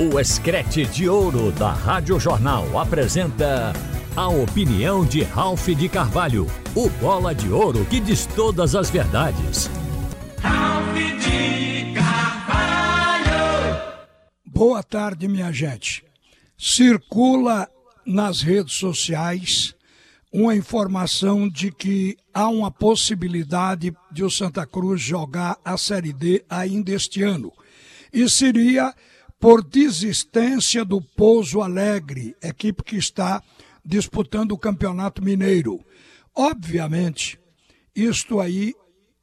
O 0.00 0.20
Escrete 0.20 0.84
de 0.84 1.08
Ouro 1.08 1.50
da 1.50 1.72
Rádio 1.72 2.20
Jornal 2.20 2.78
apresenta 2.78 3.72
a 4.14 4.28
opinião 4.28 5.04
de 5.04 5.24
Ralph 5.24 5.66
de 5.70 5.88
Carvalho, 5.88 6.46
o 6.76 6.88
bola 6.88 7.34
de 7.34 7.48
ouro 7.48 7.84
que 7.84 7.98
diz 7.98 8.24
todas 8.24 8.76
as 8.76 8.90
verdades. 8.90 9.68
Ralph 10.40 10.94
de 10.94 11.94
Carvalho! 11.94 13.98
Boa 14.46 14.84
tarde, 14.84 15.26
minha 15.26 15.50
gente. 15.50 16.04
Circula 16.56 17.68
nas 18.06 18.40
redes 18.40 18.74
sociais 18.74 19.74
uma 20.32 20.54
informação 20.54 21.48
de 21.48 21.72
que 21.72 22.16
há 22.32 22.48
uma 22.48 22.70
possibilidade 22.70 23.92
de 24.12 24.22
o 24.22 24.30
Santa 24.30 24.64
Cruz 24.64 25.00
jogar 25.00 25.58
a 25.64 25.76
Série 25.76 26.12
D 26.12 26.44
ainda 26.48 26.92
este 26.92 27.24
ano. 27.24 27.52
E 28.12 28.28
seria 28.28 28.94
por 29.38 29.62
desistência 29.62 30.84
do 30.84 31.00
Pouso 31.00 31.62
Alegre, 31.62 32.36
equipe 32.42 32.82
que 32.82 32.96
está 32.96 33.42
disputando 33.84 34.52
o 34.52 34.58
Campeonato 34.58 35.22
Mineiro. 35.22 35.80
Obviamente, 36.34 37.38
isto 37.94 38.40
aí 38.40 38.74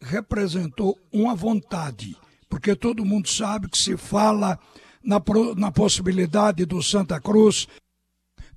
representou 0.02 0.98
uma 1.12 1.36
vontade, 1.36 2.16
porque 2.50 2.76
todo 2.76 3.06
mundo 3.06 3.28
sabe 3.28 3.70
que 3.70 3.78
se 3.78 3.98
fala 3.98 4.58
na, 5.04 5.22
na 5.56 5.72
possibilidade 5.72 6.66
do 6.66 6.82
Santa 6.82 7.20
Cruz 7.20 7.68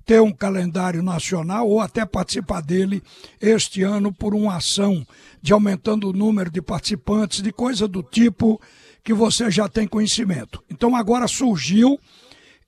ter 0.05 0.21
um 0.21 0.31
calendário 0.31 1.03
nacional 1.03 1.69
ou 1.69 1.79
até 1.79 2.03
participar 2.03 2.61
dele 2.61 3.03
este 3.39 3.83
ano 3.83 4.11
por 4.11 4.33
uma 4.33 4.55
ação 4.55 5.05
de 5.39 5.53
aumentando 5.53 6.09
o 6.09 6.13
número 6.13 6.49
de 6.49 6.61
participantes, 6.63 7.43
de 7.43 7.51
coisa 7.51 7.87
do 7.87 8.01
tipo 8.01 8.59
que 9.03 9.13
você 9.13 9.49
já 9.49 9.67
tem 9.67 9.87
conhecimento. 9.87 10.63
Então 10.69 10.95
agora 10.95 11.27
surgiu 11.27 11.99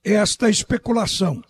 esta 0.04 0.50
especulação. 0.50 1.42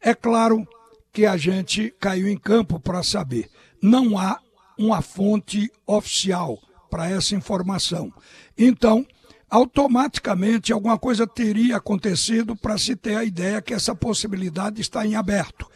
É 0.00 0.14
claro 0.14 0.66
que 1.12 1.26
a 1.26 1.36
gente 1.36 1.92
caiu 2.00 2.28
em 2.28 2.36
campo 2.36 2.78
para 2.78 3.02
saber. 3.02 3.50
Não 3.82 4.18
há 4.18 4.40
uma 4.78 5.02
fonte 5.02 5.70
oficial 5.86 6.58
para 6.88 7.08
essa 7.08 7.34
informação. 7.34 8.12
Então, 8.56 9.06
automaticamente 9.48 10.72
alguma 10.72 10.98
coisa 10.98 11.26
teria 11.26 11.76
acontecido 11.76 12.56
para 12.56 12.78
se 12.78 12.96
ter 12.96 13.16
a 13.16 13.24
ideia 13.24 13.60
que 13.60 13.74
essa 13.74 13.94
possibilidade 13.94 14.80
está 14.80 15.06
em 15.06 15.16
aberto. 15.16 15.66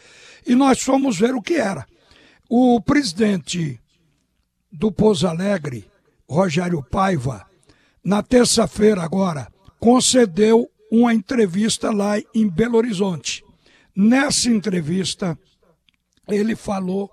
E 0.45 0.55
nós 0.55 0.81
fomos 0.81 1.17
ver 1.17 1.35
o 1.35 1.41
que 1.41 1.55
era. 1.55 1.85
O 2.49 2.79
presidente 2.81 3.79
do 4.71 4.91
Pouso 4.91 5.27
Alegre, 5.27 5.89
Rogério 6.27 6.83
Paiva, 6.83 7.45
na 8.05 8.21
terça-feira 8.21 9.01
agora, 9.01 9.51
concedeu 9.79 10.69
uma 10.91 11.11
entrevista 11.11 11.91
lá 11.91 12.19
em 12.35 12.47
Belo 12.47 12.77
Horizonte. 12.77 13.43
Nessa 13.95 14.49
entrevista, 14.49 15.37
ele 16.27 16.55
falou 16.55 17.09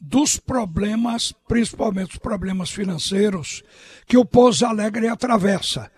dos 0.00 0.36
problemas, 0.36 1.32
principalmente 1.46 2.14
os 2.14 2.18
problemas 2.18 2.70
financeiros, 2.70 3.62
que 4.04 4.16
o 4.16 4.24
Pouso 4.24 4.66
Alegre 4.66 5.06
atravessa. 5.06 5.90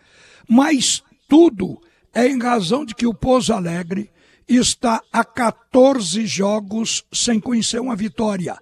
Mas 0.47 1.03
tudo 1.27 1.81
é 2.13 2.29
em 2.29 2.39
razão 2.39 2.85
de 2.85 2.95
que 2.95 3.07
o 3.07 3.15
Pouso 3.15 3.55
Alegre 3.55 4.11
está 4.47 5.03
a 5.11 5.25
14 5.25 6.27
jogos 6.27 7.03
sem 7.11 7.41
conhecer 7.41 7.81
uma 7.81 7.97
vitória. 7.97 8.59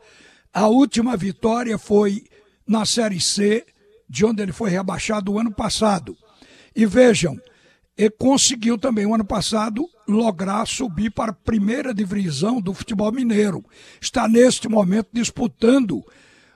A 0.55 0.69
última 0.69 1.17
vitória 1.17 1.77
foi 1.77 2.25
na 2.65 2.87
Série 2.87 3.21
C 3.21 3.67
de 4.13 4.27
onde 4.27 4.43
ele 4.43 4.53
foi 4.53 4.69
rebaixado 4.69 5.33
o 5.33 5.39
ano 5.39 5.51
passado. 5.51 6.15
E 6.77 6.85
vejam, 6.85 7.35
ele 7.97 8.11
conseguiu 8.11 8.77
também 8.77 9.07
o 9.07 9.15
ano 9.15 9.25
passado 9.25 9.89
lograr 10.07 10.67
subir 10.67 11.11
para 11.11 11.31
a 11.31 11.35
primeira 11.35 11.95
divisão 11.95 12.61
do 12.61 12.75
futebol 12.75 13.11
mineiro. 13.11 13.65
Está 13.99 14.29
neste 14.29 14.69
momento 14.69 15.09
disputando 15.15 16.05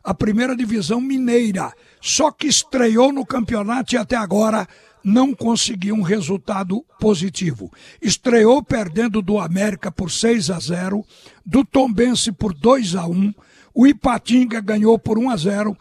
a 0.04 0.12
primeira 0.12 0.54
divisão 0.54 1.00
mineira. 1.00 1.72
Só 1.98 2.30
que 2.30 2.46
estreou 2.46 3.10
no 3.10 3.24
campeonato 3.24 3.94
e 3.94 3.98
até 3.98 4.16
agora 4.16 4.68
não 5.02 5.34
conseguiu 5.34 5.94
um 5.94 6.02
resultado 6.02 6.84
positivo. 7.00 7.72
Estreou 8.02 8.62
perdendo 8.62 9.22
do 9.22 9.38
América 9.38 9.90
por 9.90 10.10
6 10.10 10.50
a 10.50 10.58
0, 10.58 11.02
do 11.44 11.64
Tombense 11.64 12.32
por 12.32 12.52
2 12.52 12.96
a 12.96 13.06
1, 13.06 13.32
o 13.74 13.86
Ipatinga 13.86 14.60
ganhou 14.60 14.98
por 14.98 15.18
1 15.18 15.30
a 15.30 15.36
0 15.36 15.76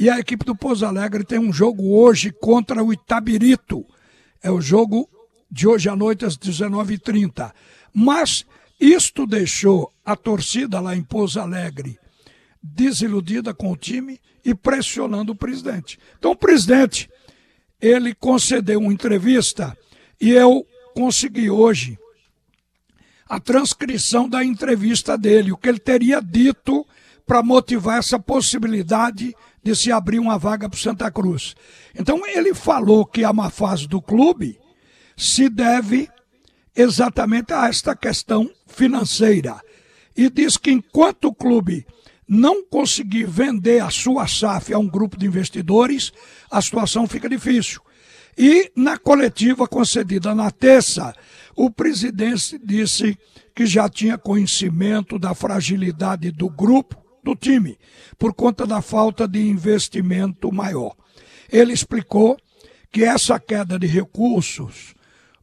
e 0.00 0.08
a 0.08 0.18
equipe 0.18 0.46
do 0.46 0.56
Pouso 0.56 0.86
Alegre 0.86 1.22
tem 1.22 1.38
um 1.38 1.52
jogo 1.52 1.94
hoje 1.94 2.32
contra 2.32 2.82
o 2.82 2.90
Itabirito. 2.90 3.84
É 4.42 4.50
o 4.50 4.58
jogo 4.58 5.06
de 5.50 5.68
hoje 5.68 5.90
à 5.90 5.94
noite 5.94 6.24
às 6.24 6.38
19h30. 6.38 7.52
Mas 7.92 8.46
isto 8.80 9.26
deixou 9.26 9.92
a 10.02 10.16
torcida 10.16 10.80
lá 10.80 10.96
em 10.96 11.02
Pouso 11.02 11.38
Alegre 11.38 11.98
desiludida 12.62 13.52
com 13.52 13.72
o 13.72 13.76
time 13.76 14.18
e 14.42 14.54
pressionando 14.54 15.32
o 15.32 15.36
presidente. 15.36 15.98
Então 16.18 16.30
o 16.30 16.36
presidente, 16.36 17.10
ele 17.78 18.14
concedeu 18.14 18.80
uma 18.80 18.92
entrevista 18.94 19.76
e 20.18 20.30
eu 20.30 20.66
consegui 20.94 21.50
hoje 21.50 21.98
a 23.28 23.38
transcrição 23.38 24.26
da 24.26 24.42
entrevista 24.42 25.18
dele, 25.18 25.52
o 25.52 25.58
que 25.58 25.68
ele 25.68 25.78
teria 25.78 26.22
dito 26.22 26.86
para 27.26 27.42
motivar 27.42 27.98
essa 27.98 28.18
possibilidade 28.18 29.34
de 29.62 29.74
se 29.74 29.92
abrir 29.92 30.18
uma 30.18 30.38
vaga 30.38 30.68
para 30.68 30.78
Santa 30.78 31.10
Cruz. 31.10 31.54
Então 31.94 32.26
ele 32.26 32.54
falou 32.54 33.04
que 33.04 33.24
a 33.24 33.32
má 33.32 33.50
fase 33.50 33.86
do 33.86 34.00
clube 34.00 34.58
se 35.16 35.48
deve 35.48 36.08
exatamente 36.74 37.52
a 37.52 37.68
esta 37.68 37.94
questão 37.94 38.50
financeira. 38.66 39.60
E 40.16 40.30
diz 40.30 40.56
que 40.56 40.70
enquanto 40.70 41.26
o 41.26 41.34
clube 41.34 41.86
não 42.26 42.64
conseguir 42.64 43.24
vender 43.24 43.82
a 43.82 43.90
sua 43.90 44.26
SAF 44.26 44.72
a 44.72 44.78
um 44.78 44.88
grupo 44.88 45.16
de 45.16 45.26
investidores, 45.26 46.12
a 46.50 46.62
situação 46.62 47.06
fica 47.06 47.28
difícil. 47.28 47.80
E 48.38 48.70
na 48.76 48.96
coletiva 48.96 49.66
concedida 49.66 50.34
na 50.34 50.50
terça, 50.50 51.12
o 51.56 51.70
presidente 51.70 52.58
disse 52.62 53.18
que 53.54 53.66
já 53.66 53.88
tinha 53.88 54.16
conhecimento 54.16 55.18
da 55.18 55.34
fragilidade 55.34 56.30
do 56.30 56.48
grupo 56.48 56.99
do 57.22 57.34
time, 57.34 57.78
por 58.18 58.34
conta 58.34 58.66
da 58.66 58.80
falta 58.82 59.26
de 59.26 59.40
investimento 59.40 60.52
maior. 60.52 60.94
Ele 61.50 61.72
explicou 61.72 62.36
que 62.90 63.04
essa 63.04 63.38
queda 63.38 63.78
de 63.78 63.86
recursos 63.86 64.94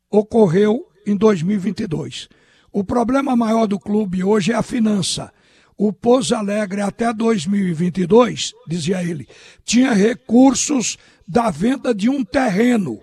ocorreu 0.09 0.87
em 1.05 1.16
2022. 1.16 2.29
O 2.71 2.83
problema 2.83 3.35
maior 3.35 3.67
do 3.67 3.79
clube 3.79 4.23
hoje 4.23 4.51
é 4.51 4.55
a 4.55 4.61
finança. 4.61 5.31
O 5.77 5.93
Pouso 5.93 6.35
Alegre 6.35 6.81
até 6.81 7.13
2022, 7.13 8.53
dizia 8.67 9.03
ele, 9.03 9.27
tinha 9.63 9.93
recursos 9.93 10.97
da 11.27 11.49
venda 11.49 11.93
de 11.93 12.09
um 12.09 12.23
terreno. 12.23 12.99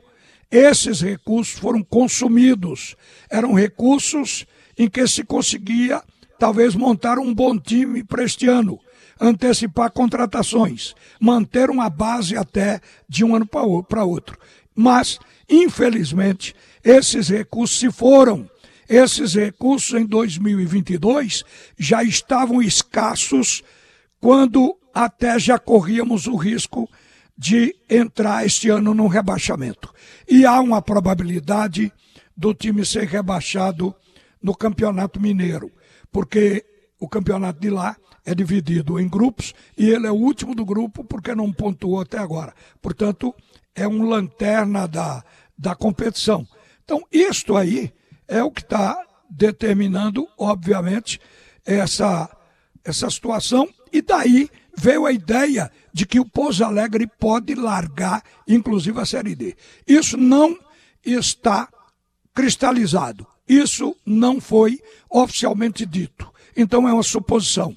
Esses 0.50 1.00
recursos 1.00 1.58
foram 1.58 1.82
consumidos. 1.82 2.96
Eram 3.30 3.54
recursos 3.54 4.44
em 4.76 4.88
que 4.88 5.06
se 5.06 5.24
conseguia 5.24 6.02
talvez 6.44 6.74
montar 6.74 7.18
um 7.18 7.32
bom 7.32 7.58
time 7.58 8.04
para 8.04 8.22
este 8.22 8.46
ano, 8.46 8.78
antecipar 9.18 9.90
contratações, 9.90 10.94
manter 11.18 11.70
uma 11.70 11.88
base 11.88 12.36
até 12.36 12.82
de 13.08 13.24
um 13.24 13.34
ano 13.34 13.46
para 13.46 14.04
outro. 14.04 14.38
Mas, 14.74 15.18
infelizmente, 15.48 16.54
esses 16.84 17.30
recursos 17.30 17.78
se 17.78 17.90
foram. 17.90 18.46
Esses 18.86 19.32
recursos 19.32 19.98
em 19.98 20.04
2022 20.04 21.44
já 21.78 22.04
estavam 22.04 22.60
escassos 22.60 23.62
quando 24.20 24.76
até 24.92 25.38
já 25.38 25.58
corríamos 25.58 26.26
o 26.26 26.36
risco 26.36 26.86
de 27.38 27.74
entrar 27.88 28.44
este 28.44 28.68
ano 28.68 28.92
num 28.92 29.06
rebaixamento. 29.06 29.90
E 30.28 30.44
há 30.44 30.60
uma 30.60 30.82
probabilidade 30.82 31.90
do 32.36 32.52
time 32.52 32.84
ser 32.84 33.04
rebaixado 33.08 33.94
no 34.42 34.54
Campeonato 34.54 35.18
Mineiro 35.18 35.72
porque 36.14 36.64
o 37.00 37.08
campeonato 37.08 37.58
de 37.58 37.68
lá 37.68 37.96
é 38.24 38.36
dividido 38.36 39.00
em 39.00 39.08
grupos 39.08 39.52
e 39.76 39.90
ele 39.90 40.06
é 40.06 40.12
o 40.12 40.14
último 40.14 40.54
do 40.54 40.64
grupo 40.64 41.02
porque 41.02 41.34
não 41.34 41.52
pontuou 41.52 42.00
até 42.00 42.18
agora. 42.18 42.54
Portanto, 42.80 43.34
é 43.74 43.88
um 43.88 44.08
lanterna 44.08 44.86
da, 44.86 45.24
da 45.58 45.74
competição. 45.74 46.46
Então, 46.84 47.02
isto 47.10 47.56
aí 47.56 47.92
é 48.28 48.44
o 48.44 48.50
que 48.52 48.60
está 48.60 48.96
determinando, 49.28 50.28
obviamente, 50.38 51.20
essa, 51.66 52.30
essa 52.84 53.10
situação. 53.10 53.68
E 53.92 54.00
daí 54.00 54.48
veio 54.78 55.06
a 55.06 55.10
ideia 55.10 55.68
de 55.92 56.06
que 56.06 56.20
o 56.20 56.24
Pouso 56.24 56.64
Alegre 56.64 57.08
pode 57.08 57.56
largar, 57.56 58.22
inclusive, 58.46 59.00
a 59.00 59.04
Série 59.04 59.34
D. 59.34 59.56
Isso 59.84 60.16
não 60.16 60.56
está 61.04 61.68
cristalizado. 62.32 63.33
Isso 63.48 63.96
não 64.04 64.40
foi 64.40 64.80
oficialmente 65.10 65.84
dito. 65.84 66.32
Então 66.56 66.88
é 66.88 66.92
uma 66.92 67.02
suposição. 67.02 67.74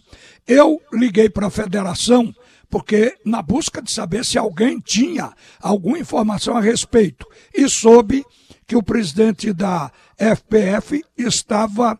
Eu 0.47 0.81
liguei 0.93 1.29
para 1.29 1.47
a 1.47 1.51
federação 1.51 2.33
porque 2.69 3.15
na 3.25 3.41
busca 3.41 3.81
de 3.81 3.91
saber 3.91 4.25
se 4.25 4.37
alguém 4.37 4.79
tinha 4.79 5.31
alguma 5.59 5.99
informação 5.99 6.55
a 6.55 6.61
respeito 6.61 7.25
e 7.53 7.67
soube 7.69 8.25
que 8.65 8.75
o 8.75 8.83
presidente 8.83 9.53
da 9.53 9.91
FPF 10.17 11.03
estava 11.17 11.97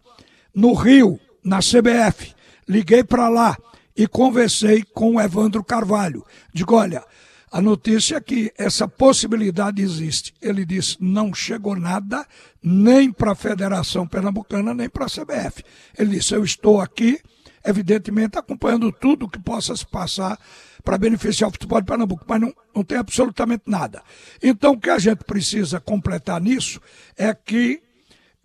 no 0.53 0.73
Rio, 0.73 1.19
na 1.43 1.59
CBF. 1.59 2.33
Liguei 2.67 3.03
para 3.03 3.29
lá 3.29 3.57
e 3.95 4.07
conversei 4.07 4.83
com 4.93 5.15
o 5.15 5.21
Evandro 5.21 5.63
Carvalho. 5.63 6.25
Digo, 6.53 6.75
olha, 6.75 7.03
a 7.51 7.61
notícia 7.61 8.17
é 8.17 8.21
que 8.21 8.51
essa 8.57 8.87
possibilidade 8.87 9.81
existe. 9.81 10.33
Ele 10.41 10.65
disse: 10.65 10.97
não 10.99 11.33
chegou 11.33 11.75
nada 11.75 12.25
nem 12.61 13.11
para 13.11 13.31
a 13.31 13.35
Federação 13.35 14.05
Pernambucana, 14.05 14.73
nem 14.73 14.89
para 14.89 15.05
a 15.05 15.09
CBF. 15.09 15.63
Ele 15.97 16.17
disse: 16.17 16.33
eu 16.33 16.43
estou 16.43 16.81
aqui, 16.81 17.19
evidentemente, 17.65 18.37
acompanhando 18.37 18.91
tudo 18.91 19.29
que 19.29 19.39
possa 19.39 19.75
se 19.75 19.85
passar 19.85 20.37
para 20.83 20.97
beneficiar 20.97 21.49
o 21.49 21.51
futebol 21.51 21.79
de 21.79 21.87
Pernambuco, 21.87 22.25
mas 22.27 22.41
não, 22.41 22.53
não 22.75 22.83
tem 22.83 22.97
absolutamente 22.97 23.63
nada. 23.67 24.01
Então, 24.41 24.73
o 24.73 24.79
que 24.79 24.89
a 24.89 24.99
gente 24.99 25.23
precisa 25.23 25.79
completar 25.79 26.41
nisso 26.41 26.81
é 27.17 27.33
que, 27.33 27.81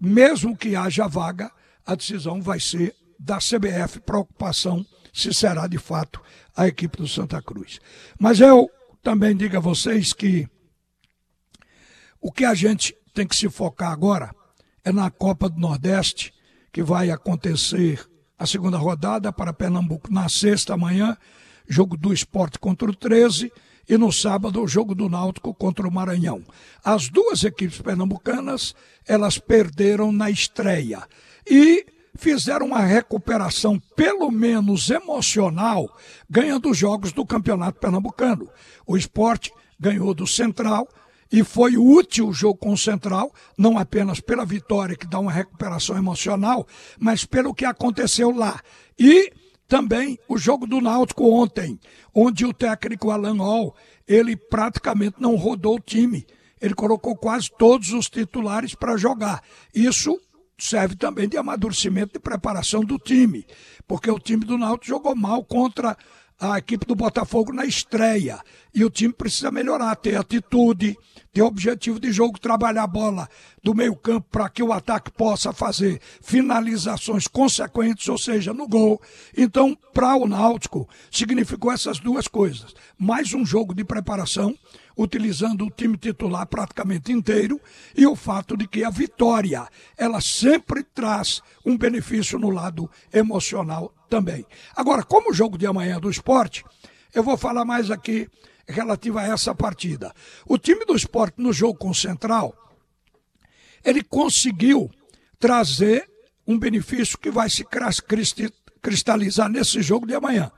mesmo 0.01 0.57
que 0.57 0.77
haja 0.77 1.09
vaga, 1.09 1.51
a 1.85 1.95
decisão 1.95 2.41
vai 2.41 2.61
ser 2.61 2.95
da 3.19 3.39
CBF, 3.39 4.01
preocupação 4.01 4.85
se 5.13 5.33
será 5.35 5.67
de 5.67 5.79
fato 5.79 6.21
a 6.57 6.67
equipe 6.67 6.97
do 6.97 7.07
Santa 7.07 7.41
Cruz. 7.43 7.79
Mas 8.19 8.41
eu 8.41 8.71
também 9.03 9.37
digo 9.37 9.57
a 9.57 9.61
vocês 9.61 10.13
que 10.13 10.49
o 12.21 12.31
que 12.31 12.45
a 12.45 12.55
gente 12.55 12.97
tem 13.13 13.27
que 13.27 13.37
se 13.37 13.49
focar 13.51 13.91
agora 13.91 14.35
é 14.85 14.93
na 14.93 15.11
Copa 15.11 15.49
do 15.49 15.59
Nordeste, 15.59 16.33
que 16.73 16.83
vai 16.83 17.11
acontecer 17.11 18.09
a 18.39 18.47
segunda 18.47 18.79
rodada 18.79 19.33
para 19.33 19.53
Pernambuco 19.53 20.13
na 20.13 20.29
sexta 20.29 20.77
manhã, 20.77 21.17
jogo 21.69 21.97
do 21.97 22.13
esporte 22.13 22.59
contra 22.59 22.91
o 22.91 22.95
13, 22.95 23.53
e 23.89 23.99
no 23.99 24.13
sábado 24.13 24.63
o 24.63 24.69
jogo 24.69 24.95
do 24.95 25.09
Náutico 25.09 25.53
contra 25.53 25.87
o 25.87 25.93
Maranhão. 25.93 26.45
As 26.85 27.09
duas 27.09 27.43
equipes 27.43 27.81
pernambucanas, 27.81 28.75
elas 29.07 29.39
perderam 29.39 30.13
na 30.13 30.31
estreia. 30.31 31.03
E 31.49 31.85
fizeram 32.17 32.67
uma 32.67 32.81
recuperação, 32.81 33.79
pelo 33.97 34.31
menos 34.31 34.91
emocional, 34.91 35.97
ganhando 36.29 36.70
os 36.70 36.76
jogos 36.76 37.12
do 37.12 37.25
Campeonato 37.25 37.81
Pernambucano. 37.81 38.49
O 38.87 38.97
esporte 38.97 39.53
ganhou 39.79 40.14
do 40.14 40.26
Central 40.26 40.87
e 41.31 41.43
foi 41.43 41.76
útil 41.79 42.29
o 42.29 42.32
jogo 42.32 42.59
com 42.59 42.73
o 42.73 42.79
Central, 42.79 43.32
não 43.56 43.79
apenas 43.79 44.20
pela 44.20 44.44
vitória, 44.44 44.97
que 44.97 45.06
dá 45.06 45.19
uma 45.19 45.32
recuperação 45.32 45.97
emocional, 45.97 46.67
mas 46.99 47.25
pelo 47.25 47.55
que 47.55 47.64
aconteceu 47.64 48.31
lá. 48.31 48.61
E 48.99 49.32
também 49.67 50.19
o 50.29 50.37
jogo 50.37 50.67
do 50.67 50.82
Náutico 50.82 51.25
ontem, 51.25 51.81
onde 52.15 52.44
o 52.44 52.53
técnico 52.53 53.11
Alan 53.11 53.38
Hall, 53.38 53.75
ele 54.06 54.37
praticamente 54.37 55.17
não 55.19 55.35
rodou 55.35 55.76
o 55.76 55.81
time. 55.81 56.26
Ele 56.61 56.75
colocou 56.75 57.17
quase 57.17 57.50
todos 57.58 57.91
os 57.93 58.11
titulares 58.11 58.75
para 58.75 58.99
jogar. 58.99 59.43
Isso 59.75 60.20
serve 60.62 60.94
também 60.94 61.29
de 61.29 61.37
amadurecimento 61.37 62.12
de 62.12 62.20
preparação 62.20 62.85
do 62.85 62.97
time, 62.97 63.44
porque 63.87 64.09
o 64.09 64.19
time 64.19 64.44
do 64.44 64.56
Náutico 64.56 64.87
jogou 64.87 65.17
mal 65.17 65.44
contra 65.44 65.97
a 66.50 66.59
equipe 66.59 66.85
do 66.85 66.97
Botafogo 66.97 67.53
na 67.53 67.65
estreia. 67.65 68.41
E 68.75 68.85
o 68.85 68.91
time 68.91 69.12
precisa 69.12 69.50
melhorar, 69.50 69.94
ter 69.94 70.17
atitude, 70.17 70.99
ter 71.33 71.43
objetivo 71.43 72.00
de 72.00 72.11
jogo, 72.11 72.41
trabalhar 72.41 72.83
a 72.83 72.87
bola 72.87 73.29
do 73.62 73.75
meio-campo 73.75 74.27
para 74.29 74.49
que 74.49 74.62
o 74.62 74.73
ataque 74.73 75.12
possa 75.12 75.53
fazer 75.53 76.00
finalizações 76.21 77.29
consequentes, 77.29 78.09
ou 78.09 78.19
seja, 78.19 78.53
no 78.53 78.67
gol. 78.67 79.00
Então, 79.37 79.77
para 79.94 80.17
o 80.17 80.27
Náutico, 80.27 80.89
significou 81.11 81.71
essas 81.71 82.00
duas 82.00 82.27
coisas. 82.27 82.75
Mais 82.99 83.33
um 83.33 83.47
jogo 83.47 83.73
de 83.73 83.85
preparação 83.85 84.56
utilizando 84.97 85.65
o 85.65 85.71
time 85.71 85.97
titular 85.97 86.47
praticamente 86.47 87.12
inteiro, 87.12 87.61
e 87.97 88.06
o 88.06 88.15
fato 88.15 88.56
de 88.56 88.67
que 88.67 88.85
a 88.85 88.91
vitória, 88.91 89.67
ela 89.97 90.21
sempre 90.21 90.83
traz 90.83 91.41
um 91.65 91.77
benefício 91.79 92.39
no 92.39 92.50
lado 92.50 92.91
emocional 93.12 93.93
também. 94.12 94.44
Agora, 94.76 95.03
como 95.03 95.31
o 95.31 95.32
jogo 95.32 95.56
de 95.56 95.67
amanhã 95.67 95.97
é 95.97 96.00
do 96.00 96.11
esporte, 96.11 96.62
eu 97.14 97.23
vou 97.23 97.38
falar 97.38 97.64
mais 97.64 97.91
aqui 97.91 98.29
relativo 98.69 99.19
a 99.19 99.23
essa 99.23 99.55
partida. 99.55 100.12
O 100.47 100.59
time 100.59 100.85
do 100.85 100.94
esporte 100.94 101.41
no 101.41 101.50
jogo 101.50 101.79
com 101.79 101.88
o 101.88 101.94
Central, 101.94 102.55
ele 103.82 104.03
conseguiu 104.03 104.91
trazer 105.38 106.06
um 106.47 106.59
benefício 106.59 107.17
que 107.17 107.31
vai 107.31 107.49
se 107.49 107.64
cristalizar 108.82 109.49
nesse 109.49 109.81
jogo 109.81 110.06
de 110.06 110.15
amanhã. 110.15 110.53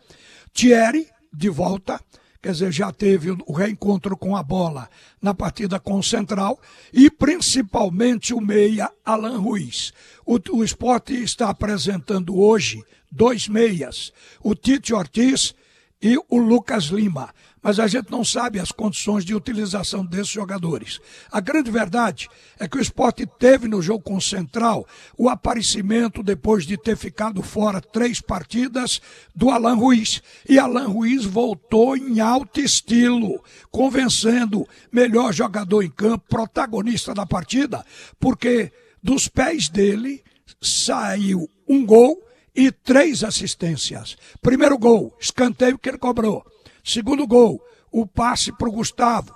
Thierry, 0.52 1.08
de 1.32 1.48
volta, 1.48 2.00
quer 2.44 2.52
dizer, 2.52 2.72
já 2.72 2.92
teve 2.92 3.30
o 3.30 3.52
reencontro 3.54 4.14
com 4.18 4.36
a 4.36 4.42
bola 4.42 4.86
na 5.20 5.32
partida 5.32 5.80
com 5.80 5.98
o 5.98 6.02
Central 6.02 6.60
e 6.92 7.10
principalmente 7.10 8.34
o 8.34 8.40
meia 8.40 8.92
Alan 9.02 9.38
Ruiz. 9.38 9.94
O, 10.26 10.38
o 10.50 10.62
esporte 10.62 11.14
está 11.14 11.48
apresentando 11.48 12.38
hoje 12.38 12.84
dois 13.10 13.48
meias, 13.48 14.12
o 14.42 14.54
Tite 14.54 14.92
Ortiz 14.92 15.54
e 16.02 16.18
o 16.28 16.36
Lucas 16.36 16.84
Lima 16.84 17.32
mas 17.64 17.80
a 17.80 17.86
gente 17.86 18.10
não 18.10 18.22
sabe 18.22 18.60
as 18.60 18.70
condições 18.70 19.24
de 19.24 19.34
utilização 19.34 20.04
desses 20.04 20.28
jogadores. 20.28 21.00
A 21.32 21.40
grande 21.40 21.70
verdade 21.70 22.28
é 22.60 22.68
que 22.68 22.76
o 22.76 22.80
esporte 22.80 23.24
teve 23.24 23.66
no 23.66 23.80
jogo 23.80 24.04
com 24.04 24.16
o 24.16 24.20
Central 24.20 24.86
o 25.16 25.30
aparecimento, 25.30 26.22
depois 26.22 26.66
de 26.66 26.76
ter 26.76 26.94
ficado 26.94 27.42
fora 27.42 27.80
três 27.80 28.20
partidas, 28.20 29.00
do 29.34 29.48
Alan 29.48 29.76
Ruiz. 29.76 30.22
E 30.46 30.58
Alan 30.58 30.88
Ruiz 30.88 31.24
voltou 31.24 31.96
em 31.96 32.20
alto 32.20 32.60
estilo, 32.60 33.42
convencendo 33.70 34.68
melhor 34.92 35.32
jogador 35.32 35.82
em 35.82 35.90
campo, 35.90 36.26
protagonista 36.28 37.14
da 37.14 37.24
partida, 37.24 37.82
porque 38.20 38.70
dos 39.02 39.26
pés 39.26 39.70
dele 39.70 40.22
saiu 40.60 41.48
um 41.66 41.86
gol 41.86 42.22
e 42.54 42.70
três 42.70 43.24
assistências. 43.24 44.18
Primeiro 44.42 44.76
gol, 44.76 45.16
escanteio 45.18 45.78
que 45.78 45.88
ele 45.88 45.96
cobrou. 45.96 46.44
Segundo 46.84 47.26
gol, 47.26 47.60
o 47.90 48.06
passe 48.06 48.52
para 48.52 48.68
o 48.68 48.72
Gustavo. 48.72 49.34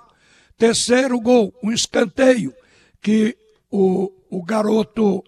Terceiro 0.55 1.19
gol, 1.19 1.51
um 1.63 1.71
escanteio 1.71 2.53
que 3.01 3.35
o, 3.71 4.11
o 4.29 4.43
garoto 4.43 5.23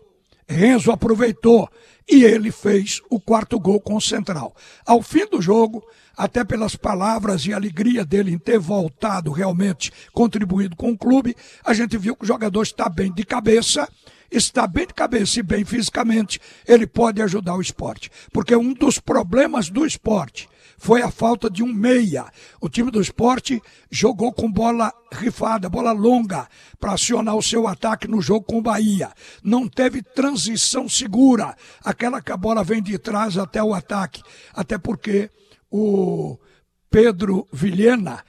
Renzo 0.47 0.91
aproveitou 0.91 1.67
e 2.07 2.23
ele 2.23 2.51
fez 2.51 3.01
o 3.09 3.19
quarto 3.19 3.59
gol 3.59 3.79
com 3.79 3.95
o 3.95 4.01
Central. 4.01 4.53
Ao 4.85 5.01
fim 5.01 5.25
do 5.25 5.41
jogo, 5.41 5.81
até 6.15 6.43
pelas 6.43 6.75
palavras 6.75 7.45
e 7.45 7.53
alegria 7.53 8.05
dele 8.05 8.31
em 8.31 8.37
ter 8.37 8.59
voltado 8.59 9.31
realmente 9.31 9.91
contribuído 10.11 10.75
com 10.75 10.91
o 10.91 10.97
clube, 10.97 11.35
a 11.63 11.73
gente 11.73 11.97
viu 11.97 12.15
que 12.15 12.25
o 12.25 12.27
jogador 12.27 12.61
está 12.63 12.89
bem 12.89 13.11
de 13.11 13.23
cabeça, 13.23 13.87
está 14.31 14.65
bem 14.65 14.87
de 14.87 14.93
cabeça 14.93 15.39
e 15.39 15.43
bem 15.43 15.65
fisicamente, 15.65 16.39
ele 16.65 16.87
pode 16.87 17.21
ajudar 17.21 17.55
o 17.55 17.61
esporte. 17.61 18.09
Porque 18.31 18.55
um 18.55 18.73
dos 18.73 18.97
problemas 18.97 19.69
do 19.69 19.85
esporte 19.85 20.47
foi 20.77 21.03
a 21.03 21.11
falta 21.11 21.47
de 21.47 21.61
um 21.61 21.71
meia. 21.71 22.25
O 22.59 22.67
time 22.67 22.89
do 22.89 22.99
esporte 22.99 23.61
jogou 23.91 24.31
com 24.31 24.51
bola 24.51 24.91
rifada, 25.11 25.69
bola 25.69 25.91
longa, 25.91 26.47
para 26.79 26.93
acionar 26.93 27.35
o 27.35 27.43
seu 27.43 27.67
ataque 27.67 28.07
no 28.07 28.19
jogo 28.19 28.45
com 28.45 28.57
o 28.57 28.63
Bahia. 28.63 29.11
Não 29.43 29.67
teve 29.67 30.01
transição 30.01 30.89
segura, 30.89 31.55
aquela 31.83 32.19
que 32.19 32.31
a 32.31 32.37
bola 32.37 32.63
vem 32.63 32.81
de 32.81 32.97
trás 32.97 33.37
até 33.37 33.61
o 33.61 33.75
ataque. 33.75 34.23
Até 34.53 34.77
porque 34.77 35.29
o 35.69 36.39
Pedro 36.89 37.47
Vilhena, 37.53 38.23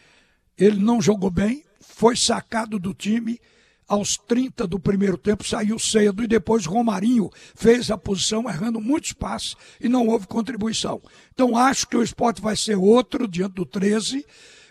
ele 0.59 0.83
não 0.83 1.01
jogou 1.01 1.31
bem, 1.31 1.65
foi 1.81 2.17
sacado 2.17 2.79
do 2.79 2.93
time 2.93 3.41
aos 3.89 4.17
30 4.17 4.67
do 4.67 4.79
primeiro 4.79 5.19
tempo 5.19 5.47
saiu 5.47 5.79
cedo 5.79 6.23
e 6.23 6.27
depois 6.27 6.67
Romarinho 6.67 7.31
fez 7.55 7.91
a 7.91 7.99
posição 7.99 8.49
errando 8.49 8.81
muitos 8.81 9.13
passes 9.13 9.57
e 9.81 9.89
não 9.89 10.07
houve 10.07 10.27
contribuição. 10.27 11.01
Então 11.33 11.57
acho 11.57 11.87
que 11.87 11.97
o 11.97 12.03
esporte 12.03 12.41
vai 12.41 12.57
ser 12.57 12.77
outro 12.77 13.29
diante 13.29 13.55
do 13.55 13.67
13 13.67 14.25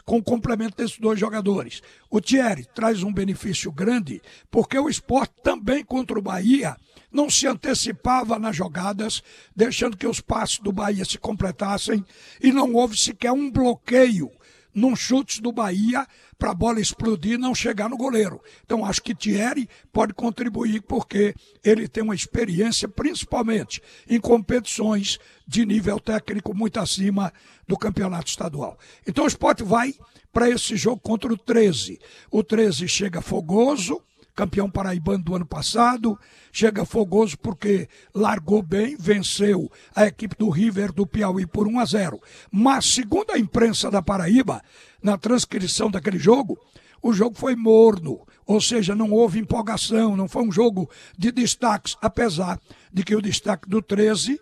com 0.06 0.18
o 0.18 0.24
complemento 0.24 0.78
desses 0.78 0.98
dois 0.98 1.20
jogadores. 1.20 1.82
O 2.10 2.20
Thierry 2.20 2.66
traz 2.74 3.04
um 3.04 3.14
benefício 3.14 3.72
grande 3.72 4.22
porque 4.50 4.78
o 4.78 4.90
esporte 4.90 5.34
também 5.44 5.84
contra 5.84 6.18
o 6.18 6.22
Bahia 6.22 6.76
não 7.12 7.30
se 7.30 7.46
antecipava 7.46 8.40
nas 8.40 8.56
jogadas, 8.56 9.22
deixando 9.56 9.98
que 9.98 10.08
os 10.08 10.22
passos 10.22 10.60
do 10.60 10.72
Bahia 10.72 11.04
se 11.04 11.18
completassem 11.18 12.04
e 12.42 12.52
não 12.52 12.74
houve 12.74 12.98
sequer 12.98 13.32
um 13.32 13.52
bloqueio 13.52 14.32
num 14.74 14.96
chute 14.96 15.42
do 15.42 15.52
Bahia 15.52 16.08
para 16.38 16.52
a 16.52 16.56
bola 16.56 16.80
explodir 16.80 17.34
e 17.34 17.38
não 17.38 17.54
chegar 17.54 17.90
no 17.90 17.98
goleiro. 17.98 18.42
Então 18.66 18.86
acho 18.86 19.02
que 19.02 19.16
Thierry 19.16 19.70
pode 19.92 20.14
contribuir 20.14 20.82
porque 20.82 21.36
ele 21.64 21.88
tem 21.88 22.04
uma 22.04 22.16
experiência 22.16 22.88
principalmente 22.88 23.82
em 24.10 24.20
competições 24.20 25.20
de 25.48 25.66
nível 25.66 26.00
técnico 26.00 26.54
muito 26.54 26.80
acima 26.80 27.32
do 27.68 27.78
campeonato 27.78 28.30
estadual. 28.30 28.78
Então 29.06 29.26
o 29.26 29.28
esporte 29.28 29.64
vai 29.64 29.94
para 30.32 30.50
esse 30.50 30.76
jogo 30.76 31.02
contra 31.02 31.32
o 31.32 31.38
13. 31.38 32.00
O 32.30 32.44
13 32.44 32.88
chega 32.88 33.22
fogoso, 33.22 34.02
campeão 34.36 34.70
paraibano 34.70 35.24
do 35.24 35.36
ano 35.36 35.46
passado, 35.46 36.18
chega 36.52 36.86
fogoso 36.86 37.38
porque 37.38 37.88
largou 38.14 38.62
bem, 38.62 38.96
venceu 38.98 39.72
a 39.96 40.06
equipe 40.06 40.36
do 40.38 40.50
River 40.50 40.92
do 40.92 41.06
Piauí 41.06 41.46
por 41.46 41.68
1 41.68 41.80
a 41.80 41.86
0. 41.86 42.22
Mas, 42.52 42.86
segundo 42.86 43.32
a 43.32 43.40
imprensa 43.40 43.92
da 43.92 44.02
Paraíba, 44.02 44.62
na 45.02 45.18
transcrição 45.18 45.90
daquele 45.90 46.20
jogo, 46.20 46.58
o 47.02 47.12
jogo 47.14 47.36
foi 47.36 47.56
morno, 47.56 48.26
ou 48.46 48.62
seja, 48.62 48.94
não 48.94 49.12
houve 49.12 49.40
empolgação, 49.40 50.16
não 50.16 50.28
foi 50.28 50.44
um 50.44 50.52
jogo 50.52 50.90
de 51.18 51.32
destaques, 51.32 51.98
apesar 52.02 52.60
de 52.94 53.04
que 53.04 53.16
o 53.16 53.22
destaque 53.22 53.68
do 53.68 53.82
13 53.82 54.40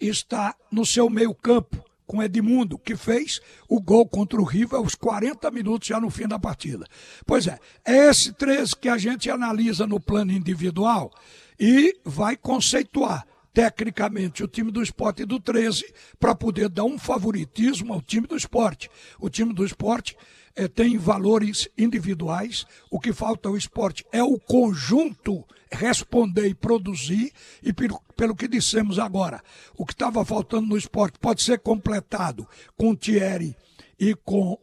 está 0.00 0.54
no 0.72 0.84
seu 0.84 1.08
meio-campo, 1.08 1.84
com 2.10 2.20
Edmundo, 2.20 2.76
que 2.76 2.96
fez 2.96 3.40
o 3.68 3.80
gol 3.80 4.04
contra 4.04 4.40
o 4.40 4.44
River 4.44 4.80
aos 4.80 4.96
40 4.96 5.48
minutos 5.52 5.86
já 5.86 6.00
no 6.00 6.10
fim 6.10 6.26
da 6.26 6.40
partida. 6.40 6.84
Pois 7.24 7.46
é, 7.46 7.56
é 7.84 8.08
esse 8.08 8.32
13 8.32 8.74
que 8.74 8.88
a 8.88 8.98
gente 8.98 9.30
analisa 9.30 9.86
no 9.86 10.00
plano 10.00 10.32
individual 10.32 11.12
e 11.58 11.96
vai 12.04 12.36
conceituar 12.36 13.24
tecnicamente 13.54 14.42
o 14.42 14.48
time 14.48 14.72
do 14.72 14.82
esporte 14.82 15.24
do 15.24 15.38
13 15.38 15.84
para 16.18 16.34
poder 16.34 16.68
dar 16.68 16.82
um 16.82 16.98
favoritismo 16.98 17.94
ao 17.94 18.02
time 18.02 18.26
do 18.26 18.36
esporte. 18.36 18.90
O 19.20 19.30
time 19.30 19.54
do 19.54 19.64
esporte 19.64 20.16
é, 20.54 20.68
tem 20.68 20.98
valores 20.98 21.68
individuais, 21.76 22.66
o 22.90 22.98
que 22.98 23.12
falta 23.12 23.48
ao 23.48 23.56
esporte 23.56 24.04
é 24.12 24.22
o 24.22 24.38
conjunto 24.38 25.44
responder 25.72 26.48
e 26.48 26.54
produzir, 26.54 27.32
e 27.62 27.72
pelo, 27.72 28.00
pelo 28.16 28.34
que 28.34 28.48
dissemos 28.48 28.98
agora, 28.98 29.42
o 29.76 29.86
que 29.86 29.92
estava 29.92 30.24
faltando 30.24 30.66
no 30.66 30.76
esporte 30.76 31.18
pode 31.18 31.42
ser 31.42 31.60
completado 31.60 32.46
com 32.76 32.94
Thierry 32.94 33.56
e 33.98 34.14
com, 34.14 34.58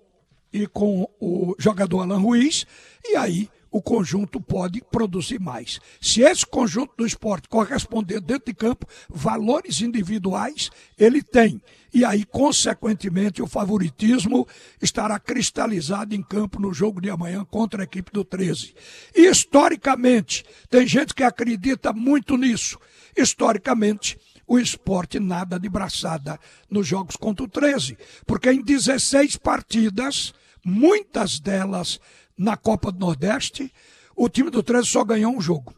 e 0.52 0.68
com 0.68 1.10
o 1.20 1.56
jogador 1.58 2.02
Alan 2.02 2.20
Ruiz, 2.20 2.66
e 3.06 3.16
aí 3.16 3.50
o 3.72 3.82
conjunto 3.82 4.40
pode 4.40 4.82
produzir 4.82 5.40
mais. 5.40 5.80
Se 6.02 6.22
esse 6.22 6.46
conjunto 6.46 6.94
do 6.98 7.06
esporte 7.06 7.50
corresponder 7.50 8.22
dentro 8.22 8.46
de 8.48 8.54
campo, 8.54 8.86
valores 9.10 9.82
individuais 9.82 10.70
ele 10.98 11.22
tem. 11.22 11.62
E 11.94 12.04
aí, 12.04 12.26
consequentemente, 12.26 13.42
o 13.42 13.48
favoritismo 13.48 14.48
estará 14.82 15.18
cristalizado 15.20 16.14
em 16.14 16.22
campo 16.22 16.60
no 16.60 16.74
jogo 16.74 17.02
de 17.02 17.10
amanhã 17.10 17.46
contra 17.46 17.82
a 17.82 17.86
equipe 17.86 18.12
do 18.12 18.24
13. 18.24 18.76
E 19.16 19.28
historicamente, 19.28 20.44
tem 20.70 20.86
gente 20.86 21.14
que 21.14 21.24
acredita 21.24 21.94
muito 21.94 22.38
nisso. 22.38 22.78
Historicamente, 23.16 24.18
o 24.46 24.58
esporte 24.58 25.20
nada 25.20 25.60
de 25.60 25.68
braçada 25.68 26.40
nos 26.70 26.88
jogos 26.88 27.16
contra 27.16 27.44
o 27.44 27.50
13, 27.50 27.98
porque 28.26 28.52
em 28.52 28.62
16 28.62 29.36
partidas, 29.38 30.34
muitas 30.68 31.40
delas 31.40 31.98
na 32.38 32.58
Copa 32.58 32.92
do 32.92 33.00
Nordeste, 33.00 33.74
o 34.14 34.28
time 34.28 34.50
do 34.50 34.62
13 34.62 34.86
só 34.86 35.04
ganhou 35.04 35.34
um 35.34 35.40
jogo. 35.40 35.74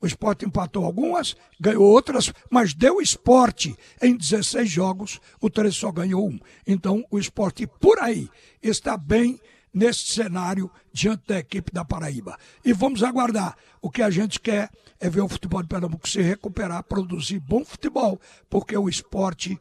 O 0.00 0.06
esporte 0.06 0.46
empatou 0.46 0.86
algumas, 0.86 1.36
ganhou 1.60 1.84
outras, 1.84 2.32
mas 2.50 2.72
deu 2.72 3.02
esporte 3.02 3.76
em 4.00 4.16
16 4.16 4.68
jogos, 4.68 5.20
o 5.42 5.50
13 5.50 5.76
só 5.76 5.92
ganhou 5.92 6.26
um. 6.26 6.40
Então, 6.66 7.04
o 7.10 7.18
esporte 7.18 7.66
por 7.66 7.98
aí 8.00 8.30
está 8.62 8.96
bem 8.96 9.38
nesse 9.74 10.06
cenário 10.06 10.70
diante 10.90 11.26
da 11.26 11.38
equipe 11.38 11.70
da 11.70 11.84
Paraíba. 11.84 12.38
E 12.64 12.72
vamos 12.72 13.02
aguardar. 13.02 13.56
O 13.82 13.90
que 13.90 14.02
a 14.02 14.08
gente 14.08 14.40
quer 14.40 14.70
é 14.98 15.10
ver 15.10 15.20
o 15.20 15.28
futebol 15.28 15.60
de 15.62 15.68
Pernambuco 15.68 16.08
se 16.08 16.22
recuperar, 16.22 16.82
produzir 16.84 17.38
bom 17.40 17.62
futebol, 17.62 18.18
porque 18.48 18.76
o 18.76 18.88
esporte 18.88 19.60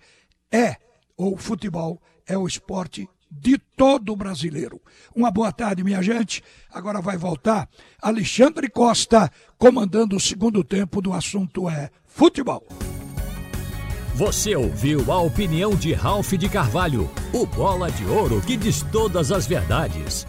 é, 0.49 0.77
ou 1.17 1.33
o 1.33 1.37
futebol 1.37 2.01
é 2.25 2.37
o 2.37 2.47
esporte 2.47 3.09
de 3.29 3.57
todo 3.75 4.15
brasileiro. 4.15 4.81
Uma 5.15 5.31
boa 5.31 5.51
tarde, 5.51 5.83
minha 5.83 6.01
gente. 6.01 6.43
Agora 6.71 7.01
vai 7.01 7.17
voltar 7.17 7.69
Alexandre 8.01 8.69
Costa 8.69 9.31
comandando 9.57 10.15
o 10.15 10.19
segundo 10.19 10.63
tempo 10.63 11.01
do 11.01 11.13
assunto 11.13 11.69
é 11.69 11.89
futebol. 12.05 12.67
Você 14.15 14.55
ouviu 14.55 15.11
a 15.11 15.21
opinião 15.21 15.75
de 15.75 15.93
Ralph 15.93 16.33
de 16.33 16.49
Carvalho, 16.49 17.09
o 17.31 17.45
bola 17.45 17.89
de 17.89 18.03
ouro 18.05 18.41
que 18.41 18.57
diz 18.57 18.81
todas 18.91 19.31
as 19.31 19.47
verdades. 19.47 20.27